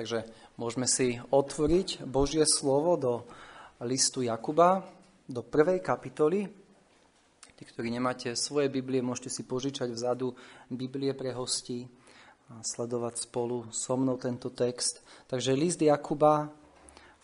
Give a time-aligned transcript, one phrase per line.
[0.00, 0.24] Takže
[0.56, 3.28] môžeme si otvoriť Božie slovo do
[3.84, 4.80] listu Jakuba,
[5.28, 6.48] do prvej kapitoly.
[7.52, 10.32] Tí, ktorí nemáte svoje Biblie, môžete si požičať vzadu
[10.72, 11.84] Biblie pre hostí
[12.48, 15.04] a sledovať spolu so mnou tento text.
[15.28, 16.48] Takže list Jakuba,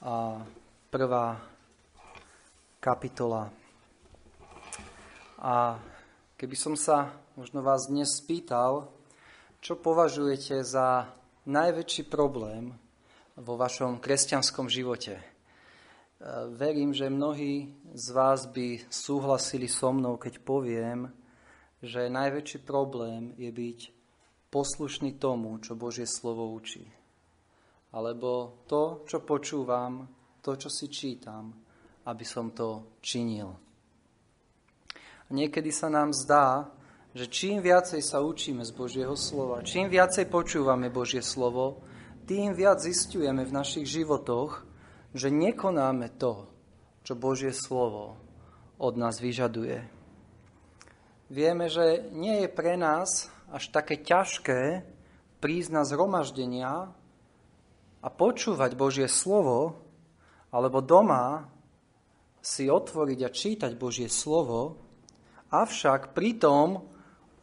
[0.05, 0.45] a
[0.93, 1.41] prvá
[2.77, 3.49] kapitola.
[5.41, 5.81] A
[6.37, 7.09] keby som sa
[7.41, 8.93] možno vás dnes spýtal,
[9.65, 11.09] čo považujete za
[11.47, 12.75] najväčší problém
[13.39, 15.15] vo vašom kresťanskom živote.
[15.17, 15.25] E,
[16.53, 21.09] verím, že mnohí z vás by súhlasili so mnou, keď poviem,
[21.79, 23.81] že najväčší problém je byť
[24.51, 26.83] poslušný tomu, čo Božie slovo učí.
[27.95, 30.09] Alebo to, čo počúvam,
[30.43, 31.55] to, čo si čítam,
[32.07, 33.55] aby som to činil.
[35.31, 36.71] Niekedy sa nám zdá,
[37.17, 41.81] že čím viacej sa učíme z Božieho slova, čím viacej počúvame Božie slovo,
[42.29, 44.69] tým viac zistujeme v našich životoch,
[45.17, 46.45] že nekonáme to,
[47.09, 48.21] čo Božie slovo
[48.77, 49.81] od nás vyžaduje.
[51.33, 54.85] Vieme, že nie je pre nás až také ťažké
[55.41, 56.93] prísť na zhromaždenia
[58.05, 59.81] a počúvať Božie slovo,
[60.53, 61.49] alebo doma
[62.45, 64.77] si otvoriť a čítať Božie slovo,
[65.49, 66.93] avšak pritom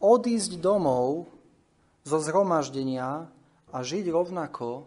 [0.04, 1.32] odísť domov
[2.04, 3.24] zo zhromaždenia
[3.72, 4.84] a žiť rovnako,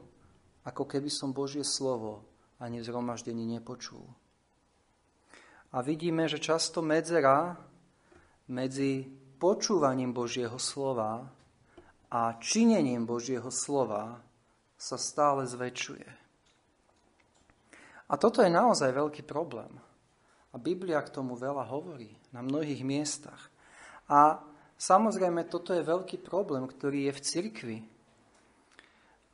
[0.62, 2.22] ako keby som Božie slovo
[2.62, 4.06] ani v zhromaždení nepočul.
[5.74, 7.58] A vidíme, že často medzera
[8.48, 9.10] medzi
[9.42, 11.28] počúvaním Božieho slova
[12.08, 14.22] a činením Božieho slova
[14.78, 16.08] sa stále zväčšuje.
[18.08, 19.74] A toto je naozaj veľký problém.
[20.54, 23.52] A Biblia k tomu veľa hovorí na mnohých miestach.
[24.08, 24.40] A
[24.78, 27.78] Samozrejme, toto je veľký problém, ktorý je v cirkvi.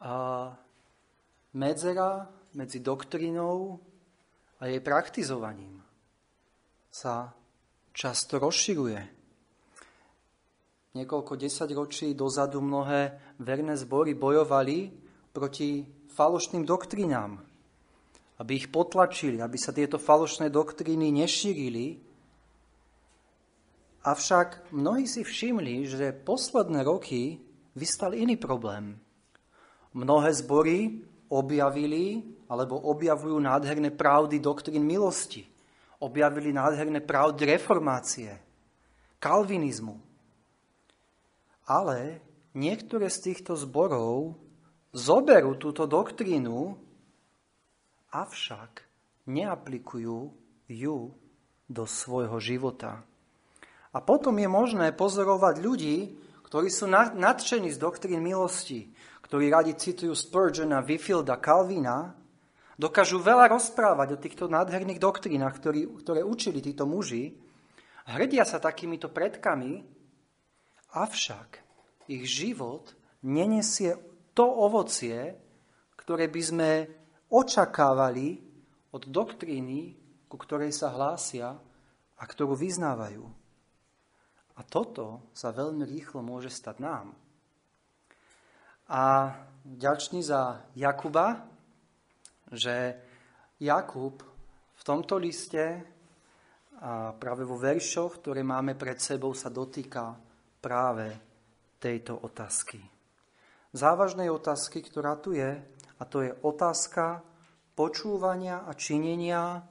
[0.03, 0.13] A
[1.55, 3.79] medzera medzi doktrínou
[4.59, 5.83] a jej praktizovaním
[6.87, 7.35] sa
[7.91, 9.01] často rozširuje.
[10.93, 14.93] Niekoľko desaťročí dozadu mnohé verné zbory bojovali
[15.33, 15.81] proti
[16.13, 17.41] falošným doktrínám,
[18.37, 22.12] aby ich potlačili, aby sa tieto falošné doktríny nešírili
[24.03, 27.39] Avšak mnohí si všimli, že posledné roky
[27.71, 28.99] vystal iný problém.
[29.95, 30.99] Mnohé zbory
[31.31, 32.19] objavili
[32.51, 35.47] alebo objavujú nádherné pravdy doktrín milosti.
[36.03, 38.35] Objavili nádherné pravdy reformácie,
[39.23, 39.95] kalvinizmu.
[41.63, 42.19] Ale
[42.51, 44.35] niektoré z týchto zborov
[44.91, 46.75] zoberú túto doktrínu,
[48.11, 48.83] avšak
[49.31, 50.27] neaplikujú
[50.67, 50.97] ju
[51.71, 53.07] do svojho života.
[53.93, 55.97] A potom je možné pozorovať ľudí,
[56.49, 58.89] ktorí sú nadšení z doktrín milosti,
[59.25, 62.13] ktorí radi citujú Spurgeona, Whitfielda, Calvina,
[62.77, 67.37] dokážu veľa rozprávať o týchto nádherných doktrínach, ktorý, ktoré učili títo muži,
[68.09, 69.81] hrdia sa takýmito predkami,
[70.93, 71.49] avšak
[72.09, 72.93] ich život
[73.25, 73.97] nenesie
[74.33, 75.37] to ovocie,
[75.97, 76.69] ktoré by sme
[77.33, 78.41] očakávali
[78.93, 79.97] od doktríny,
[80.29, 81.57] ku ktorej sa hlásia
[82.17, 83.42] a ktorú vyznávajú.
[84.53, 87.17] A toto sa veľmi rýchlo môže stať nám.
[88.91, 89.33] A
[89.65, 91.47] ďačný za Jakuba,
[92.53, 92.93] že
[93.57, 94.21] Jakub
[94.75, 95.81] v tomto liste
[96.83, 100.19] a práve vo veršoch, ktoré máme pred sebou, sa dotýka
[100.59, 101.15] práve
[101.79, 102.77] tejto otázky.
[103.71, 105.63] Závažnej otázky, ktorá tu je,
[105.97, 107.23] a to je otázka
[107.73, 109.63] počúvania a činenia,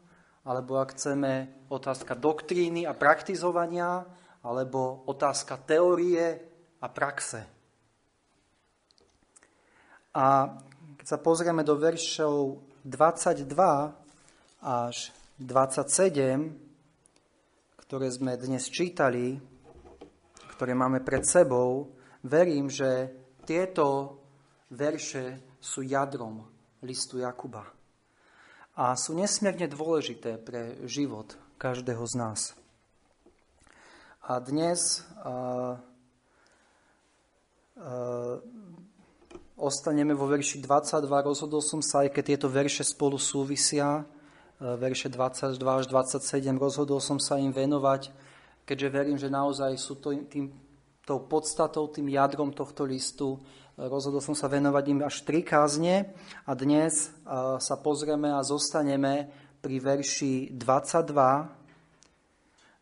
[0.43, 4.03] alebo ak chceme, otázka doktríny a praktizovania
[4.43, 6.43] alebo otázka teórie
[6.83, 7.47] a praxe.
[10.13, 10.59] A
[10.99, 13.49] keď sa pozrieme do veršov 22
[14.63, 16.53] až 27,
[17.87, 19.41] ktoré sme dnes čítali,
[20.59, 23.11] ktoré máme pred sebou, verím, že
[23.43, 24.19] tieto
[24.71, 26.47] verše sú jadrom
[26.83, 27.83] listu Jakuba
[28.73, 32.41] a sú nesmierne dôležité pre život každého z nás.
[34.23, 35.75] A dnes uh,
[37.75, 38.39] uh,
[39.59, 41.11] ostaneme vo verši 22.
[41.11, 47.03] Rozhodol som sa, aj keď tieto verše spolu súvisia, uh, verše 22 až 27, rozhodol
[47.03, 48.15] som sa im venovať,
[48.63, 50.55] keďže verím, že naozaj sú to, tým,
[51.03, 53.43] tou podstatou, tým jadrom tohto listu.
[53.75, 56.15] Rozhodol som sa venovať im až tri kázne
[56.47, 57.11] a dnes
[57.59, 61.62] sa pozrieme a zostaneme pri verši 22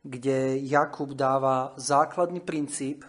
[0.01, 3.05] kde Jakub dáva základný princíp,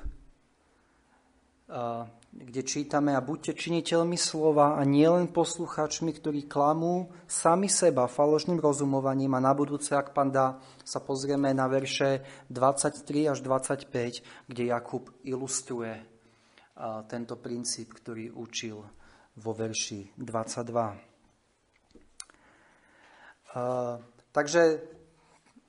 [2.32, 9.36] kde čítame a buďte činiteľmi slova a nielen posluchačmi, ktorí klamú sami seba falošným rozumovaním
[9.36, 15.12] a na budúce, ak pán dá, sa pozrieme na verše 23 až 25, kde Jakub
[15.28, 16.00] ilustruje
[17.08, 18.84] tento princíp, ktorý učil
[19.40, 21.12] vo verši 22.
[24.32, 24.62] Takže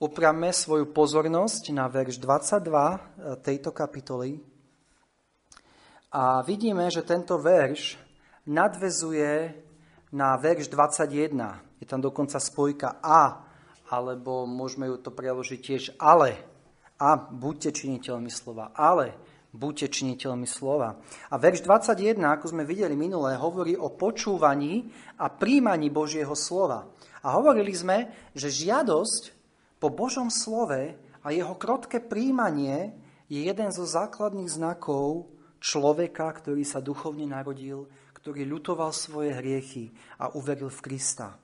[0.02, 4.42] upriame svoju pozornosť na verš 22 tejto kapitoly
[6.12, 7.96] a vidíme, že tento verš
[8.44, 9.56] nadvezuje
[10.12, 11.80] na verš 21.
[11.80, 13.48] Je tam dokonca spojka a,
[13.88, 16.36] alebo môžeme ju to preložiť tiež ale.
[17.00, 18.76] A buďte činiteľmi slova.
[18.76, 19.16] Ale
[19.56, 21.00] buďte činiteľmi slova.
[21.32, 26.92] A verš 21, ako sme videli minulé, hovorí o počúvaní a príjmaní Božieho slova.
[27.24, 29.41] A hovorili sme, že žiadosť
[29.82, 30.94] po Božom slove
[31.26, 32.94] a jeho krotké príjmanie
[33.26, 35.26] je jeden zo základných znakov
[35.58, 39.90] človeka, ktorý sa duchovne narodil, ktorý ľutoval svoje hriechy
[40.22, 41.34] a uveril v Krista.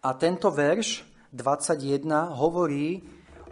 [0.00, 2.08] A tento verš 21
[2.40, 3.04] hovorí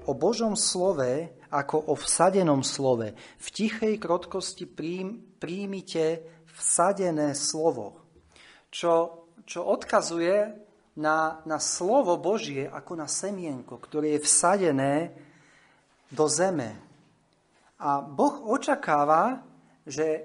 [0.09, 3.13] o Božom slove ako o vsadenom slove.
[3.37, 4.65] V tichej krotkosti
[5.37, 6.05] príjmite
[6.57, 8.01] vsadené slovo,
[8.73, 14.95] čo, čo odkazuje na, na slovo Božie ako na semienko, ktoré je vsadené
[16.13, 16.93] do zeme,
[17.83, 19.43] a Boh očakáva,
[19.83, 20.23] že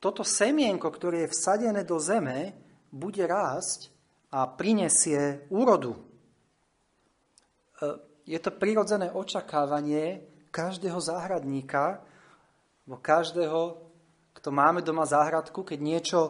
[0.00, 2.56] toto semienko, ktoré je vsadené do zeme,
[2.88, 3.92] bude rásť
[4.32, 5.92] a prinesie úrodu.
[5.92, 6.00] E,
[8.24, 12.00] je to prirodzené očakávanie každého záhradníka,
[12.88, 13.60] alebo každého,
[14.32, 16.20] kto máme doma záhradku, keď niečo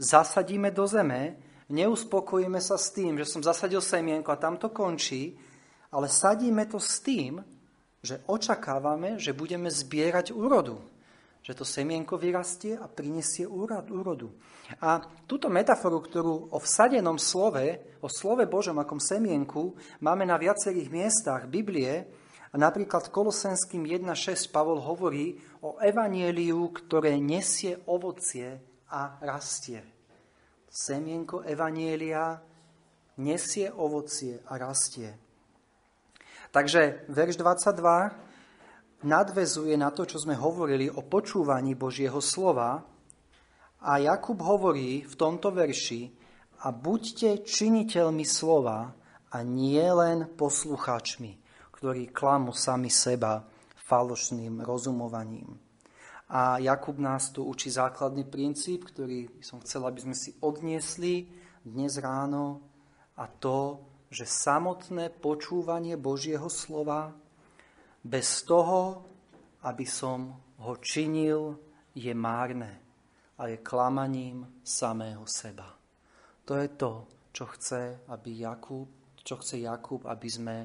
[0.00, 1.36] zasadíme do zeme,
[1.68, 5.36] neuspokojíme sa s tým, že som zasadil semienko a tam to končí,
[5.92, 7.40] ale sadíme to s tým,
[8.04, 10.78] že očakávame, že budeme zbierať úrodu.
[11.42, 14.28] Že to semienko vyrastie a prinesie úrodu.
[14.84, 19.72] A túto metaforu, ktorú o vsadenom slove, o slove Božom akom semienku,
[20.04, 22.04] máme na viacerých miestach Biblie.
[22.52, 29.97] A napríklad Kolosenským 1.6 Pavol hovorí o evanieliu, ktoré nesie ovocie a rastie.
[30.68, 32.38] Semienko evanielia
[33.18, 35.16] nesie ovocie a rastie.
[36.52, 42.84] Takže verš 22 nadvezuje na to, čo sme hovorili o počúvaní Božieho slova
[43.84, 46.10] a Jakub hovorí v tomto verši
[46.64, 48.90] a buďte činiteľmi slova
[49.28, 51.32] a nie len poslucháčmi,
[51.78, 53.44] ktorí klamú sami seba
[53.86, 55.67] falošným rozumovaním.
[56.28, 61.24] A Jakub nás tu učí základný princíp, ktorý som chcel, aby sme si odniesli
[61.64, 62.60] dnes ráno
[63.16, 63.80] a to,
[64.12, 67.16] že samotné počúvanie Božieho slova
[68.04, 69.04] bez toho,
[69.64, 71.56] aby som ho činil,
[71.98, 72.78] je márne
[73.40, 75.74] a je klamaním samého seba.
[76.44, 76.92] To je to,
[77.32, 78.88] čo chce, aby Jakub,
[79.24, 80.56] čo chce Jakub, aby sme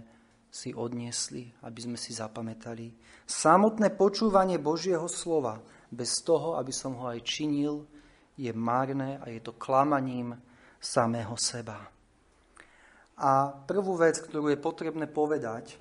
[0.54, 2.94] si odniesli, aby sme si zapamätali.
[3.26, 5.58] Samotné počúvanie Božieho slova,
[5.90, 7.90] bez toho, aby som ho aj činil,
[8.38, 10.38] je márne a je to klamaním
[10.78, 11.90] samého seba.
[13.18, 15.78] A prvú vec, ktorú je potrebné povedať,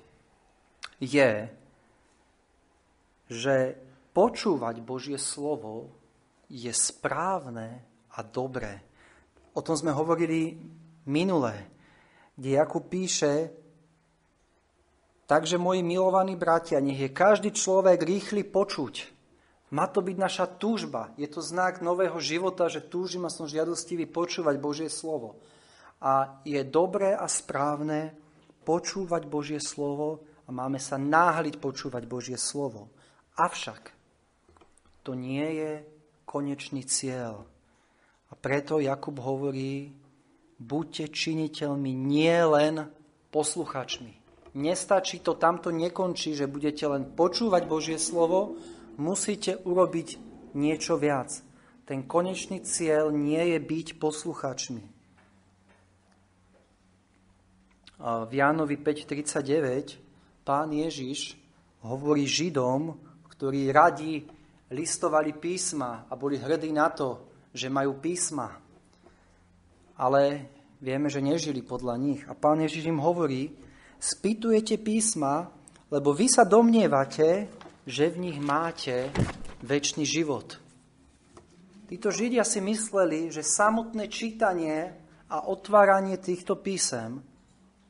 [0.97, 1.49] je,
[3.29, 3.77] že
[4.13, 5.93] počúvať Božie slovo
[6.49, 7.81] je správne
[8.13, 8.81] a dobré.
[9.53, 10.57] O tom sme hovorili
[11.09, 11.53] minule,
[12.37, 13.62] kde Jakub píše,
[15.33, 19.09] takže moji milovaní bratia, nech je každý človek rýchly počuť.
[19.73, 21.09] Má to byť naša túžba.
[21.17, 25.41] Je to znak nového života, že túžim a som žiadostivý počúvať Božie slovo
[25.97, 28.13] a je dobré a správne
[28.61, 32.93] počúvať Božie slovo a máme sa náhliť počúvať Božie slovo.
[33.33, 33.89] Avšak
[35.01, 35.71] to nie je
[36.29, 37.41] konečný cieľ.
[38.29, 39.97] A preto Jakub hovorí,
[40.61, 42.85] buďte činiteľmi, nie len
[43.33, 44.22] posluchačmi.
[44.53, 48.57] Nestačí to, tamto nekončí, že budete len počúvať Božie slovo,
[49.01, 50.21] musíte urobiť
[50.53, 51.41] niečo viac.
[51.89, 54.93] Ten konečný cieľ nie je byť posluchačmi.
[58.03, 61.39] v Jánovi 5.39 pán Ježiš
[61.87, 62.99] hovorí Židom,
[63.31, 64.27] ktorí radi
[64.75, 67.23] listovali písma a boli hrdí na to,
[67.55, 68.59] že majú písma.
[69.95, 70.51] Ale
[70.83, 72.21] vieme, že nežili podľa nich.
[72.27, 73.55] A pán Ježiš im hovorí,
[74.03, 75.47] spýtujete písma,
[75.87, 77.47] lebo vy sa domnievate,
[77.87, 79.07] že v nich máte
[79.63, 80.59] väčší život.
[81.87, 84.91] Títo Židia si mysleli, že samotné čítanie
[85.31, 87.23] a otváranie týchto písem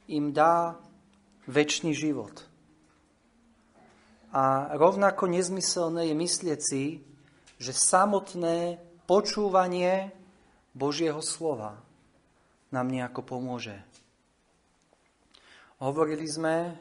[0.05, 0.77] im dá
[1.49, 2.45] väčší život.
[4.33, 7.05] A rovnako nezmyselné je myslieť si,
[7.61, 10.09] že samotné počúvanie
[10.73, 11.77] Božieho slova
[12.73, 13.77] nám nejako pomôže.
[15.81, 16.75] Hovorili sme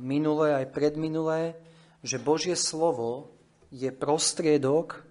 [0.00, 1.52] minulé aj predminulé,
[2.00, 3.30] že Božie slovo
[3.68, 5.04] je prostriedok,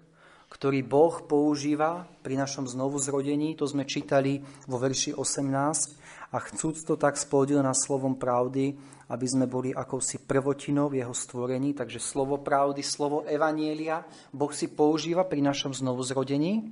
[0.51, 3.56] ktorý Boh používa pri našom znovuzrodení.
[3.56, 6.32] To sme čítali vo verši 18.
[6.32, 8.75] A chcúc to tak splodil na slovom pravdy,
[9.12, 11.72] aby sme boli akousi prvotinou v jeho stvorení.
[11.72, 14.04] Takže slovo pravdy, slovo evanielia
[14.36, 16.72] Boh si používa pri našom znovuzrodení.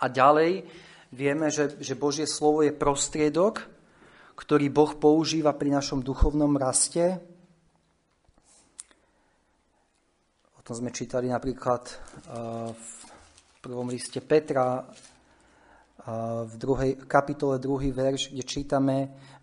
[0.00, 0.68] A ďalej
[1.12, 3.77] vieme, že, že Božie slovo je prostriedok,
[4.38, 7.18] ktorý Boh používa pri našom duchovnom raste,
[10.68, 11.88] tom sme čítali napríklad
[12.76, 12.92] v
[13.64, 14.84] prvom liste Petra,
[16.44, 18.96] v druhej kapitole, druhý verš, kde čítame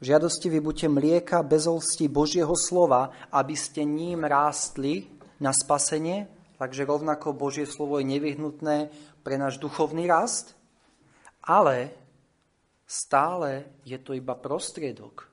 [0.06, 5.10] Žiadosti vy buďte mlieka bezolsti Božieho slova, aby ste ním rástli
[5.42, 6.30] na spasenie.
[6.62, 8.94] Takže rovnako Božie slovo je nevyhnutné
[9.25, 10.54] pre náš duchovný rast,
[11.42, 12.04] ale
[12.86, 15.27] stále je to iba prostriedok,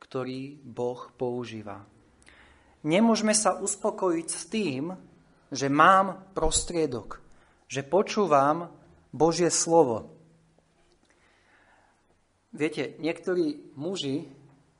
[0.00, 1.82] ktorý Boh používa.
[2.86, 4.94] Nemôžeme sa uspokojiť s tým,
[5.50, 7.18] že mám prostriedok,
[7.66, 8.70] že počúvam
[9.10, 10.12] Božie slovo.
[12.54, 14.30] Viete, niektorí muži,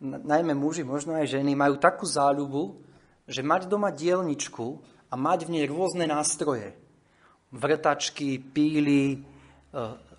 [0.01, 2.81] najmä muži, možno aj ženy, majú takú záľubu,
[3.27, 4.67] že mať doma dielničku
[5.11, 6.79] a mať v nej rôzne nástroje.
[7.51, 9.25] Vrtačky, píly,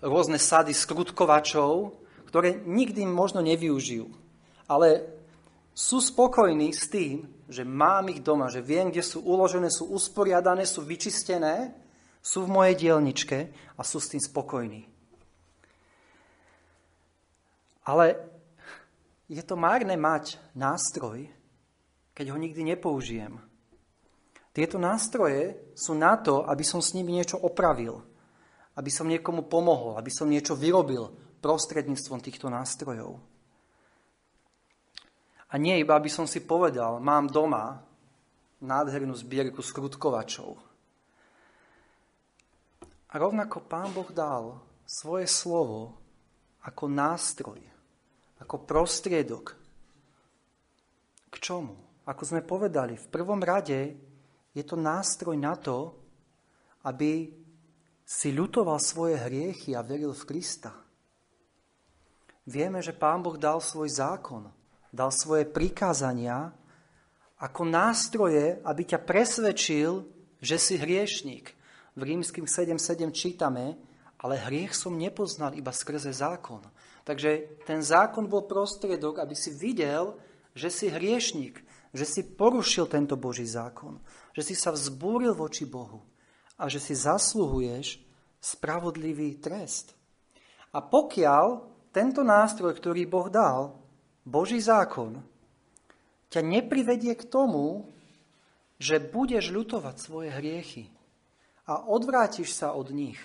[0.04, 1.98] rôzne sady skrutkovačov,
[2.30, 4.06] ktoré nikdy možno nevyužijú.
[4.68, 5.18] Ale
[5.72, 10.68] sú spokojní s tým, že mám ich doma, že viem, kde sú uložené, sú usporiadané,
[10.68, 11.72] sú vyčistené,
[12.20, 13.38] sú v mojej dielničke
[13.78, 14.84] a sú s tým spokojní.
[17.88, 18.20] Ale
[19.32, 21.24] je to márne mať nástroj,
[22.12, 23.40] keď ho nikdy nepoužijem.
[24.52, 28.04] Tieto nástroje sú na to, aby som s nimi niečo opravil,
[28.78, 31.10] aby som niekomu pomohol, aby som niečo vyrobil
[31.42, 33.18] prostredníctvom týchto nástrojov.
[35.50, 37.82] A nie iba, aby som si povedal, mám doma
[38.62, 40.54] nádhernú zbierku skrutkovačov.
[43.08, 45.96] A rovnako Pán Boh dal svoje slovo
[46.62, 47.58] ako nástroj,
[48.38, 49.56] ako prostriedok.
[51.32, 51.74] K čomu?
[52.04, 53.96] Ako sme povedali, v prvom rade
[54.52, 55.96] je to nástroj na to,
[56.84, 57.32] aby
[58.08, 60.72] si ľutoval svoje hriechy a veril v Krista.
[62.48, 64.48] Vieme, že Pán Boh dal svoj zákon,
[64.88, 66.48] dal svoje prikázania
[67.36, 70.08] ako nástroje, aby ťa presvedčil,
[70.40, 71.52] že si hriešník.
[71.92, 73.76] V rímským 7.7 čítame,
[74.16, 76.64] ale hriech som nepoznal iba skrze zákon.
[77.04, 80.16] Takže ten zákon bol prostriedok, aby si videl,
[80.56, 81.60] že si hriešník,
[81.92, 84.00] že si porušil tento Boží zákon,
[84.32, 86.07] že si sa vzbúril voči Bohu
[86.58, 88.02] a že si zasluhuješ
[88.42, 89.94] spravodlivý trest.
[90.74, 93.78] A pokiaľ tento nástroj, ktorý Boh dal,
[94.26, 95.22] Boží zákon
[96.28, 97.88] ťa neprivedie k tomu,
[98.76, 100.92] že budeš ľutovať svoje hriechy
[101.64, 103.18] a odvrátiš sa od nich.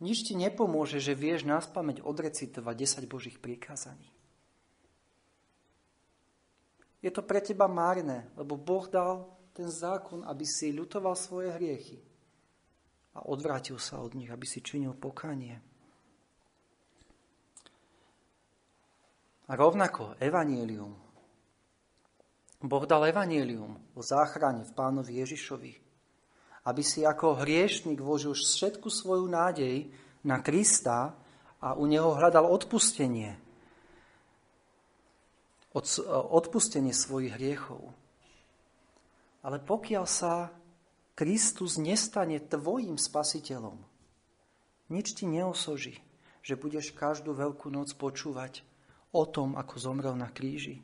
[0.00, 4.08] Nič ti nepomôže, že vieš nás pamäť odrecitovať 10 Božích prikázaní.
[7.00, 11.96] Je to pre teba márne, lebo Boh dal ten zákon, aby si ľutoval svoje hriechy
[13.16, 15.56] a odvrátil sa od nich, aby si činil pokanie.
[19.48, 20.92] A rovnako evanielium.
[22.60, 25.72] Boh dal evanielium o záchrane v pánovi Ježišovi,
[26.68, 29.88] aby si ako hriešnik vložil všetku svoju nádej
[30.26, 31.16] na Krista
[31.62, 33.38] a u neho hľadal odpustenie.
[35.72, 35.86] Od,
[36.32, 37.92] odpustenie svojich hriechov.
[39.46, 40.50] Ale pokiaľ sa
[41.14, 43.78] Kristus nestane tvojim spasiteľom,
[44.90, 46.02] nič ti neosoží,
[46.42, 48.66] že budeš každú veľkú noc počúvať
[49.14, 50.82] o tom, ako zomrel na kríži.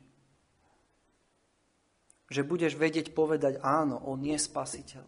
[2.31, 5.05] Že budeš vedieť povedať, áno, on je spasiteľ.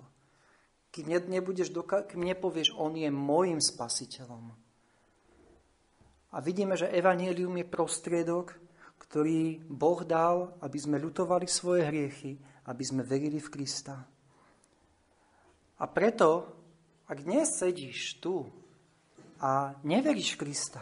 [0.91, 4.51] Keď nebudeš doka- keď nepovieš, on je môjim spasiteľom.
[6.35, 8.59] A vidíme, že evanílium je prostriedok,
[9.00, 12.35] ktorý Boh dal, aby sme ľutovali svoje hriechy,
[12.65, 13.95] aby sme verili v Krista.
[15.75, 16.50] A preto,
[17.05, 18.48] ak dnes sedíš tu
[19.41, 20.81] a neveríš Krista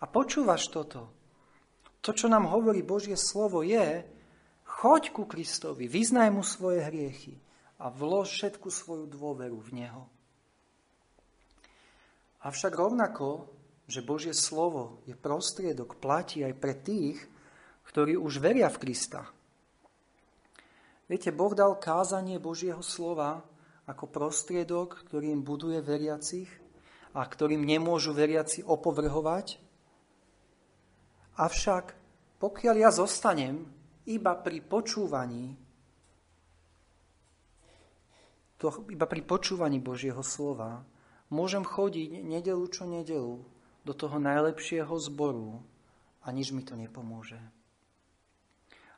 [0.00, 1.12] a počúvaš toto,
[2.04, 4.04] to, čo nám hovorí Božie slovo, je,
[4.64, 7.40] choď ku Kristovi, vyznaj mu svoje hriechy
[7.80, 10.04] a vlož všetku svoju dôveru v Neho.
[12.44, 13.48] Avšak rovnako,
[13.88, 17.16] že Božie slovo je prostriedok, platí aj pre tých,
[17.88, 19.24] ktorí už veria v Krista.
[21.04, 23.44] Viete, Boh dal kázanie Božieho slova
[23.84, 26.48] ako prostriedok, ktorým buduje veriacich
[27.12, 29.60] a ktorým nemôžu veriaci opovrhovať.
[31.36, 31.84] Avšak
[32.40, 33.68] pokiaľ ja zostanem
[34.08, 35.56] iba pri počúvaní
[38.56, 40.88] to, iba pri počúvaní Božieho slova
[41.28, 43.44] môžem chodiť nedelu čo nedelu
[43.84, 45.60] do toho najlepšieho zboru
[46.24, 47.36] a nič mi to nepomôže.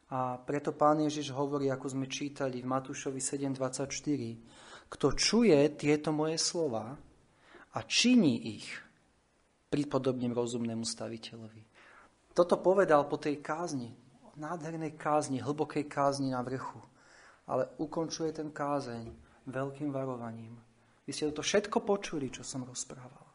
[0.07, 6.39] A preto pán Ježiš hovorí, ako sme čítali v Matúšovi 7.24, kto čuje tieto moje
[6.39, 6.95] slova
[7.75, 8.71] a činí ich,
[9.67, 11.63] prípodobným rozumnému staviteľovi.
[12.31, 13.91] Toto povedal po tej kázni,
[14.39, 16.79] nádhernej kázni, hlbokej kázni na vrchu.
[17.51, 19.11] Ale ukončuje ten kázeň
[19.51, 20.55] veľkým varovaním.
[21.03, 23.27] Vy ste to všetko počuli, čo som rozprával.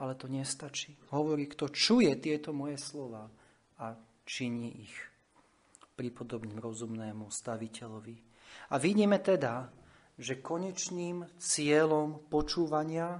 [0.00, 0.96] Ale to nestačí.
[1.12, 3.28] Hovorí, kto čuje tieto moje slova
[3.80, 5.13] a činí ich
[5.94, 8.16] prípodobným rozumnému staviteľovi.
[8.70, 9.70] A vidíme teda,
[10.14, 13.18] že konečným cieľom počúvania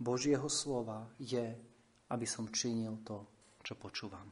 [0.00, 1.52] Božieho slova je,
[2.08, 3.24] aby som činil to,
[3.60, 4.28] čo počúvam.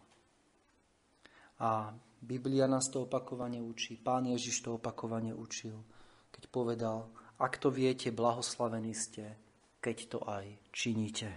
[1.61, 5.77] A Biblia nás to opakovane učí, Pán Ježiš to opakovane učil,
[6.33, 6.99] keď povedal,
[7.41, 9.37] ak to viete, blahoslavení ste,
[9.81, 11.29] keď to aj činíte.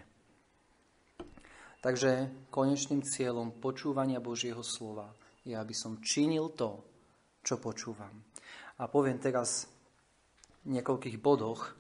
[1.84, 5.12] Takže konečným cieľom počúvania Božieho slova
[5.44, 6.84] je, aby som činil to,
[7.44, 8.24] čo počúvam.
[8.80, 9.68] A poviem teraz
[10.64, 11.76] v niekoľkých bodoch,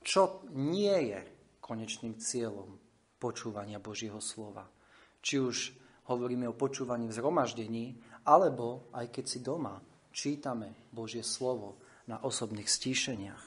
[0.00, 1.20] čo nie je
[1.58, 2.78] konečným cieľom
[3.18, 4.64] počúvania Božieho slova.
[5.18, 5.56] Či už
[6.08, 9.82] hovoríme o počúvaní v zhromaždení, alebo aj keď si doma
[10.14, 13.44] čítame Božie slovo na osobných stíšeniach.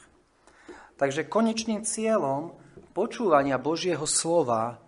[1.00, 2.54] Takže konečným cieľom
[2.94, 4.78] počúvania Božieho slova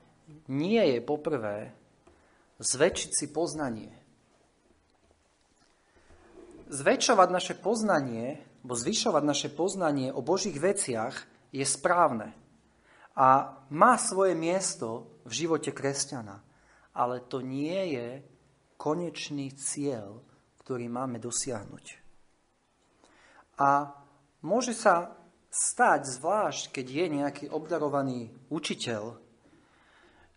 [0.46, 1.74] nie je poprvé
[2.62, 4.03] zväčšiť si poznanie
[6.74, 11.14] zväčšovať naše poznanie, alebo zvyšovať naše poznanie o Božích veciach
[11.54, 12.34] je správne
[13.14, 16.42] a má svoje miesto v živote kresťana.
[16.94, 18.08] Ale to nie je
[18.78, 20.22] konečný cieľ,
[20.62, 21.87] ktorý máme dosiahnuť.
[23.58, 23.94] A
[24.42, 25.14] môže sa
[25.50, 29.14] stať, zvlášť keď je nejaký obdarovaný učiteľ,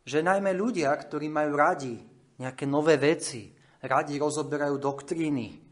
[0.06, 1.97] že najmä ľudia, ktorí majú radi
[2.38, 3.50] nejaké nové veci,
[3.82, 5.66] radi rozoberajú doktríny,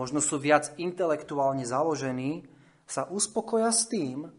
[0.00, 2.48] možno sú viac intelektuálne založení,
[2.88, 4.32] sa uspokoja s tým,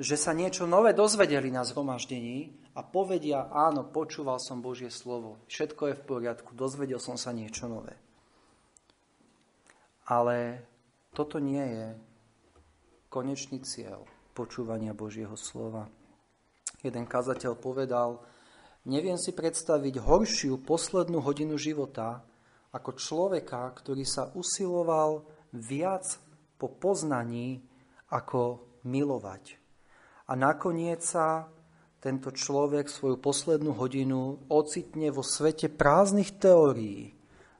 [0.00, 5.92] že sa niečo nové dozvedeli na zhromaždení a povedia, áno, počúval som Božie slovo, všetko
[5.92, 8.00] je v poriadku, dozvedel som sa niečo nové.
[10.08, 10.64] Ale
[11.12, 11.86] toto nie je
[13.12, 15.90] konečný cieľ počúvania Božieho slova.
[16.80, 18.22] Jeden kazateľ povedal,
[18.86, 22.22] neviem si predstaviť horšiu poslednú hodinu života,
[22.72, 26.04] ako človeka, ktorý sa usiloval viac
[26.60, 27.64] po poznaní
[28.12, 29.56] ako milovať.
[30.28, 31.48] A nakoniec sa
[31.98, 37.16] tento človek svoju poslednú hodinu ocitne vo svete prázdnych teórií,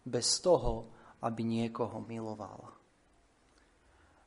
[0.09, 0.89] bez toho,
[1.21, 2.73] aby niekoho miloval.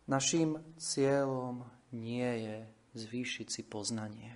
[0.05, 1.63] Naším cieľom
[1.95, 2.57] nie je
[2.99, 4.35] zvýšiť si poznanie.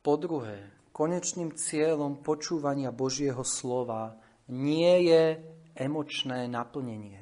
[0.00, 4.16] Po druhé, konečným cieľom počúvania Božieho slova
[4.48, 5.44] nie je
[5.76, 7.20] emočné naplnenie.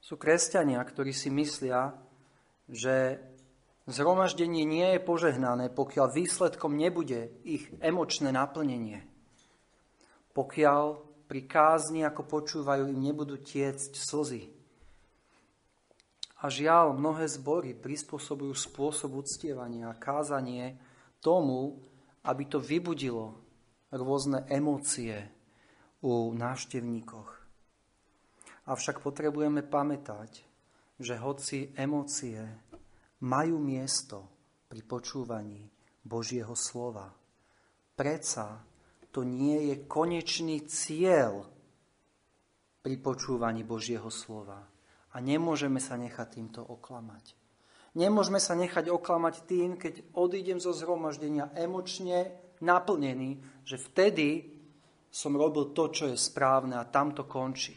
[0.00, 1.92] Sú kresťania, ktorí si myslia,
[2.64, 3.20] že
[3.84, 9.04] zhromaždenie nie je požehnané, pokiaľ výsledkom nebude ich emočné naplnenie.
[10.32, 10.84] Pokiaľ
[11.28, 14.48] pri kázni, ako počúvajú, im nebudú tiecť slzy.
[16.40, 20.87] A žiaľ, mnohé zbory prispôsobujú spôsob uctievania a kázanie
[21.18, 21.78] tomu,
[22.26, 23.38] aby to vybudilo
[23.90, 25.26] rôzne emócie
[26.04, 27.30] u návštevníkoch.
[28.68, 30.44] Avšak potrebujeme pamätať,
[31.00, 32.42] že hoci emócie
[33.24, 34.28] majú miesto
[34.68, 35.64] pri počúvaní
[36.04, 37.08] Božieho slova,
[37.96, 38.60] predsa
[39.08, 41.48] to nie je konečný cieľ
[42.84, 44.68] pri počúvaní Božieho slova.
[45.12, 47.32] A nemôžeme sa nechať týmto oklamať.
[47.96, 54.58] Nemôžeme sa nechať oklamať tým, keď odídem zo zhromaždenia emočne naplnený, že vtedy
[55.08, 57.74] som robil to, čo je správne a tam to končí.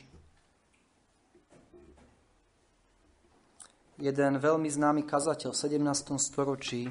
[4.01, 6.17] Jeden veľmi známy kazateľ v 17.
[6.17, 6.89] storočí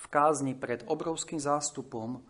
[0.00, 2.24] v kázni pred obrovským zástupom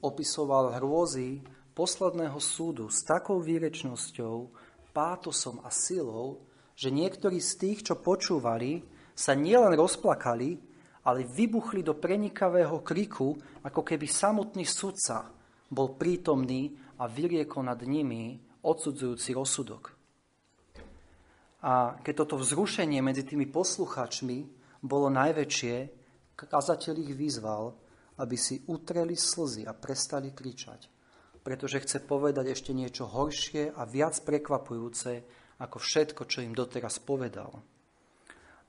[0.00, 1.44] opisoval hrôzy
[1.76, 4.48] posledného súdu s takou výrečnosťou,
[4.96, 6.42] pátosom a silou,
[6.74, 8.82] že niektorí z tých, čo počúvali,
[9.20, 10.56] sa nielen rozplakali,
[11.04, 15.28] ale vybuchli do prenikavého kriku, ako keby samotný sudca
[15.68, 19.92] bol prítomný a vyriekol nad nimi odsudzujúci rozsudok.
[21.60, 24.38] A keď toto vzrušenie medzi tými posluchačmi
[24.80, 25.74] bolo najväčšie,
[26.40, 27.76] kazateľ ich vyzval,
[28.24, 30.88] aby si utreli slzy a prestali kričať,
[31.44, 35.12] pretože chce povedať ešte niečo horšie a viac prekvapujúce
[35.60, 37.52] ako všetko, čo im doteraz povedal.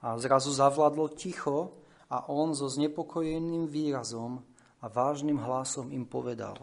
[0.01, 1.77] A zrazu zavladlo ticho
[2.09, 4.41] a on so znepokojeným výrazom
[4.81, 6.57] a vážnym hlasom im povedal.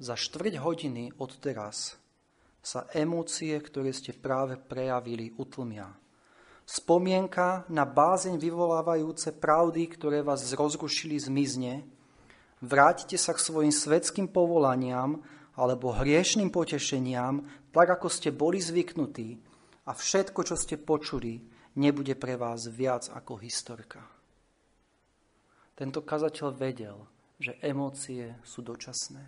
[0.00, 2.00] Za štvrť hodiny od teraz
[2.64, 5.92] sa emócie, ktoré ste práve prejavili, utlmia.
[6.64, 11.84] Spomienka na bázeň vyvolávajúce pravdy, ktoré vás rozrušili, zmizne.
[12.62, 15.20] Vráťte sa k svojim svetským povolaniam
[15.58, 19.40] alebo hriešným potešeniam, tak ako ste boli zvyknutí
[19.84, 21.42] a všetko, čo ste počuli,
[21.80, 24.04] nebude pre vás viac ako historka.
[25.72, 27.08] Tento kazateľ vedel,
[27.40, 29.24] že emócie sú dočasné,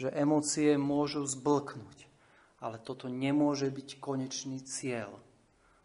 [0.00, 2.08] že emócie môžu zblknúť,
[2.64, 5.12] ale toto nemôže byť konečný cieľ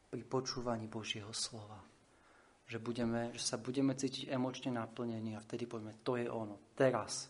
[0.08, 1.84] pri počúvaní Božieho slova.
[2.63, 6.72] Že, budeme, že sa budeme cítiť emočne naplnení a vtedy povieme, to je ono.
[6.80, 7.28] Teraz,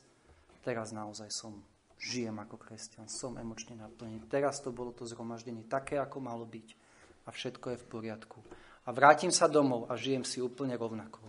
[0.62, 1.58] teraz naozaj som,
[1.98, 4.30] žijem ako kresťan, som emočne naplnený.
[4.30, 6.83] Teraz to bolo to zhromaždenie také, ako malo byť
[7.24, 8.40] a všetko je v poriadku.
[8.84, 11.24] A vrátim sa domov a žijem si úplne rovnako,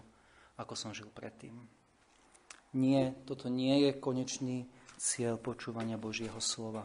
[0.59, 1.55] ako som žil predtým.
[2.75, 4.67] Nie, toto nie je konečný
[4.99, 6.83] cieľ počúvania Božieho slova.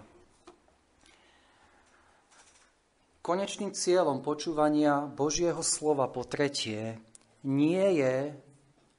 [3.25, 6.97] Konečným cieľom počúvania Božieho slova po tretie
[7.45, 8.33] nie je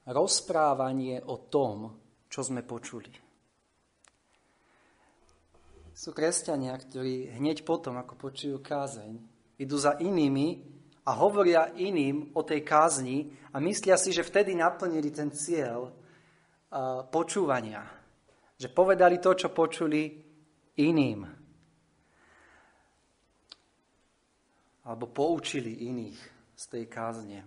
[0.07, 1.95] rozprávanie o tom,
[2.27, 3.11] čo sme počuli.
[5.91, 9.30] Sú kresťania, ktorí hneď potom, ako počujú kázeň,
[9.61, 10.57] idú za inými
[11.05, 15.93] a hovoria iným o tej kázni a myslia si, že vtedy naplnili ten cieľ
[17.13, 17.85] počúvania.
[18.57, 20.17] Že povedali to, čo počuli
[20.81, 21.41] iným.
[24.81, 26.19] alebo poučili iných
[26.57, 27.45] z tej kázne.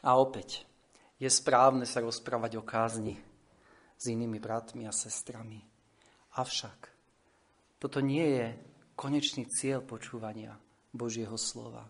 [0.00, 0.64] A opäť,
[1.20, 3.20] je správne sa rozprávať o kázni
[4.00, 5.60] s inými bratmi a sestrami.
[6.40, 6.88] Avšak,
[7.76, 8.46] toto nie je
[8.96, 10.56] konečný cieľ počúvania
[10.98, 11.86] Božieho slova.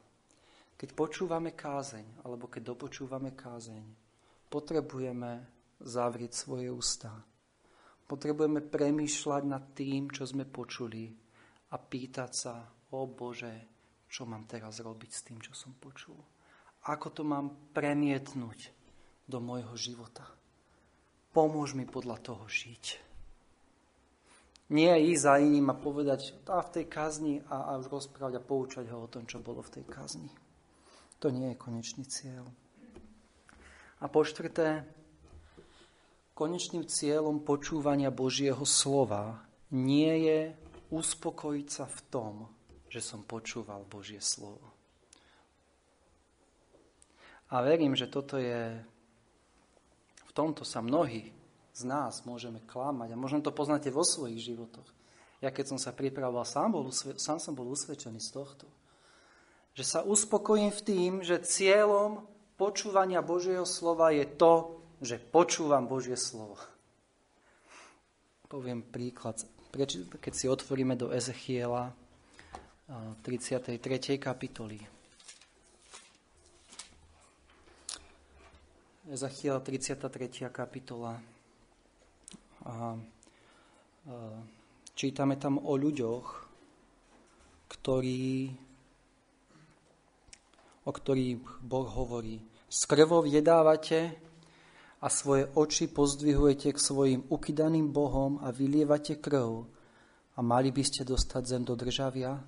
[0.76, 3.82] Keď počúvame kázeň, alebo keď dopočúvame kázeň,
[4.52, 5.48] potrebujeme
[5.80, 7.10] zavrieť svoje ústa.
[8.04, 11.08] Potrebujeme premýšľať nad tým, čo sme počuli
[11.72, 12.54] a pýtať sa,
[12.92, 13.52] o Bože,
[14.08, 16.16] čo mám teraz robiť s tým, čo som počul.
[16.88, 18.72] Ako to mám premietnúť
[19.28, 20.24] do môjho života.
[21.36, 23.07] Pomôž mi podľa toho žiť.
[24.68, 28.44] Nie ísť za iným a povedať a v tej kazni a, a už rozprávať a
[28.44, 30.28] poučať ho o tom, čo bolo v tej kazni.
[31.24, 32.44] To nie je konečný cieľ.
[33.98, 34.84] A po štvrté,
[36.36, 39.40] konečným cieľom počúvania Božieho slova
[39.72, 40.40] nie je
[40.92, 42.34] uspokojiť sa v tom,
[42.92, 44.68] že som počúval Božie slovo.
[47.48, 48.76] A verím, že toto je,
[50.28, 51.32] v tomto sa mnohí
[51.78, 54.90] z nás môžeme klamať a možno to poznáte vo svojich životoch.
[55.38, 58.66] Ja keď som sa pripravoval, sám, bol, sám som bol usvedčený z tohto.
[59.78, 62.26] Že sa uspokojím v tým, že cieľom
[62.58, 66.58] počúvania Božieho slova je to, že počúvam Božie slovo.
[68.50, 69.38] Poviem príklad.
[70.18, 71.94] Keď si otvoríme do Ezechiela,
[73.22, 73.78] 33.
[74.18, 74.82] kapitoly.
[79.06, 80.50] Ezachiel 33.
[80.50, 81.37] kapitola.
[82.64, 82.98] A,
[84.98, 86.26] čítame tam o ľuďoch,
[87.68, 88.50] ktorí,
[90.82, 92.40] o ktorých Boh hovorí.
[92.68, 94.16] S krvou jedávate
[94.98, 99.68] a svoje oči pozdvihujete k svojim ukydaným Bohom a vylievate krv
[100.34, 102.38] a mali by ste dostať zem do državia?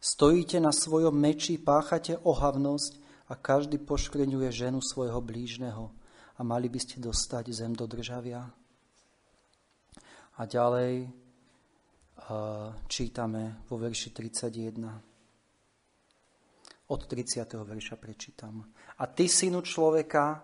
[0.00, 2.92] Stojíte na svojom meči, páchate ohavnosť
[3.28, 5.92] a každý poškreňuje ženu svojho blížneho
[6.34, 8.48] a mali by ste dostať zem do državia.
[10.40, 14.80] A ďalej uh, čítame vo verši 31.
[16.88, 17.44] Od 30.
[17.44, 18.64] verša prečítam.
[18.96, 20.40] A ty, synu človeka,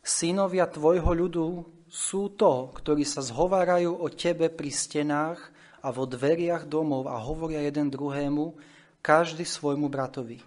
[0.00, 1.46] synovia tvojho ľudu
[1.84, 5.52] sú to, ktorí sa zhovárajú o tebe pri stenách
[5.84, 8.56] a vo dveriach domov a hovoria jeden druhému,
[9.04, 10.40] každý svojmu bratovi.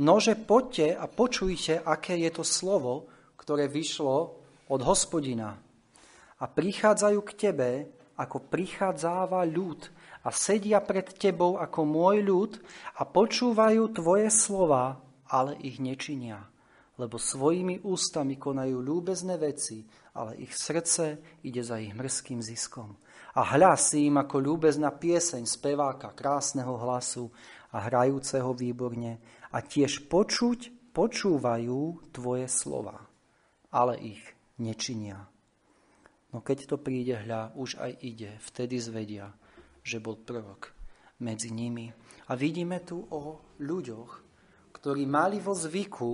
[0.00, 3.04] Nože poďte a počujte, aké je to slovo,
[3.36, 4.40] ktoré vyšlo
[4.72, 5.60] od hospodina.
[6.40, 7.70] A prichádzajú k tebe,
[8.14, 9.90] ako prichádzáva ľud
[10.22, 12.52] a sedia pred tebou ako môj ľud
[12.98, 16.46] a počúvajú tvoje slova, ale ich nečinia.
[16.94, 19.82] Lebo svojimi ústami konajú ľúbezné veci,
[20.14, 22.94] ale ich srdce ide za ich mrzkým ziskom
[23.34, 27.34] a hľa si im ako ľúbezná pieseň speváka krásneho hlasu,
[27.74, 29.18] a hrajúceho výborne
[29.50, 33.02] a tiež počuť, počúvajú tvoje slova,
[33.74, 34.22] ale ich
[34.62, 35.26] nečinia.
[36.34, 39.30] No keď to príde hľa, už aj ide, vtedy zvedia,
[39.86, 40.74] že bol prorok
[41.22, 41.94] medzi nimi.
[42.26, 44.10] A vidíme tu o ľuďoch,
[44.74, 46.12] ktorí mali vo zvyku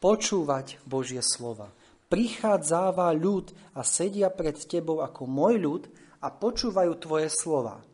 [0.00, 1.68] počúvať Božie slova.
[2.08, 5.82] Prichádzáva ľud a sedia pred tebou ako môj ľud
[6.24, 7.84] a počúvajú tvoje slova.